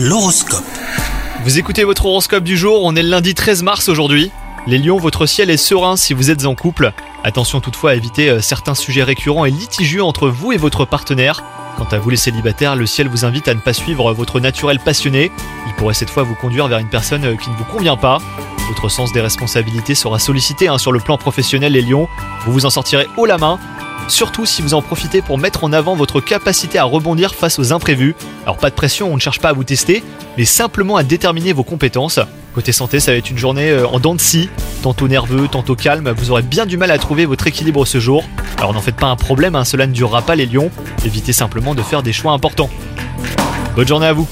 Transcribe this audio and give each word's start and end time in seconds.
L'horoscope. 0.00 0.62
Vous 1.42 1.58
écoutez 1.58 1.82
votre 1.82 2.06
horoscope 2.06 2.44
du 2.44 2.56
jour, 2.56 2.84
on 2.84 2.94
est 2.94 3.02
le 3.02 3.08
lundi 3.08 3.34
13 3.34 3.64
mars 3.64 3.88
aujourd'hui. 3.88 4.30
Les 4.68 4.78
lions, 4.78 4.96
votre 4.96 5.26
ciel 5.26 5.50
est 5.50 5.56
serein 5.56 5.96
si 5.96 6.14
vous 6.14 6.30
êtes 6.30 6.46
en 6.46 6.54
couple. 6.54 6.92
Attention 7.24 7.60
toutefois 7.60 7.90
à 7.90 7.94
éviter 7.96 8.30
euh, 8.30 8.40
certains 8.40 8.76
sujets 8.76 9.02
récurrents 9.02 9.44
et 9.44 9.50
litigieux 9.50 10.04
entre 10.04 10.28
vous 10.28 10.52
et 10.52 10.56
votre 10.56 10.84
partenaire. 10.84 11.42
Quant 11.76 11.88
à 11.90 11.98
vous 11.98 12.10
les 12.10 12.16
célibataires, 12.16 12.76
le 12.76 12.86
ciel 12.86 13.08
vous 13.08 13.24
invite 13.24 13.48
à 13.48 13.54
ne 13.54 13.58
pas 13.58 13.72
suivre 13.72 14.12
votre 14.12 14.38
naturel 14.38 14.78
passionné. 14.78 15.32
Il 15.66 15.74
pourrait 15.74 15.94
cette 15.94 16.10
fois 16.10 16.22
vous 16.22 16.36
conduire 16.36 16.68
vers 16.68 16.78
une 16.78 16.90
personne 16.90 17.24
euh, 17.24 17.34
qui 17.34 17.50
ne 17.50 17.56
vous 17.56 17.64
convient 17.64 17.96
pas. 17.96 18.18
Votre 18.68 18.88
sens 18.88 19.12
des 19.12 19.20
responsabilités 19.20 19.96
sera 19.96 20.20
sollicité 20.20 20.68
hein, 20.68 20.78
sur 20.78 20.92
le 20.92 21.00
plan 21.00 21.18
professionnel 21.18 21.72
les 21.72 21.82
lions. 21.82 22.08
Vous 22.44 22.52
vous 22.52 22.66
en 22.66 22.70
sortirez 22.70 23.08
haut 23.16 23.26
la 23.26 23.38
main 23.38 23.58
surtout 24.08 24.46
si 24.46 24.62
vous 24.62 24.74
en 24.74 24.82
profitez 24.82 25.22
pour 25.22 25.38
mettre 25.38 25.64
en 25.64 25.72
avant 25.72 25.94
votre 25.94 26.20
capacité 26.20 26.78
à 26.78 26.84
rebondir 26.84 27.34
face 27.34 27.58
aux 27.58 27.72
imprévus. 27.72 28.14
Alors 28.44 28.56
pas 28.56 28.70
de 28.70 28.74
pression, 28.74 29.10
on 29.12 29.14
ne 29.14 29.20
cherche 29.20 29.40
pas 29.40 29.50
à 29.50 29.52
vous 29.52 29.64
tester, 29.64 30.02
mais 30.36 30.44
simplement 30.44 30.96
à 30.96 31.02
déterminer 31.02 31.52
vos 31.52 31.64
compétences. 31.64 32.20
Côté 32.54 32.72
santé, 32.72 32.98
ça 32.98 33.12
va 33.12 33.18
être 33.18 33.30
une 33.30 33.38
journée 33.38 33.70
euh, 33.70 33.86
en 33.86 34.00
dents 34.00 34.14
de 34.14 34.20
scie, 34.20 34.48
tantôt 34.82 35.06
nerveux, 35.06 35.48
tantôt 35.48 35.76
calme, 35.76 36.12
vous 36.16 36.30
aurez 36.30 36.42
bien 36.42 36.66
du 36.66 36.76
mal 36.76 36.90
à 36.90 36.98
trouver 36.98 37.26
votre 37.26 37.46
équilibre 37.46 37.84
ce 37.84 38.00
jour. 38.00 38.24
Alors 38.56 38.72
n'en 38.72 38.80
faites 38.80 38.96
pas 38.96 39.06
un 39.06 39.16
problème, 39.16 39.54
hein, 39.54 39.64
cela 39.64 39.86
ne 39.86 39.92
durera 39.92 40.22
pas 40.22 40.34
les 40.34 40.46
lions, 40.46 40.70
évitez 41.04 41.32
simplement 41.32 41.74
de 41.74 41.82
faire 41.82 42.02
des 42.02 42.12
choix 42.12 42.32
importants. 42.32 42.70
Bonne 43.76 43.86
journée 43.86 44.06
à 44.06 44.12
vous 44.12 44.26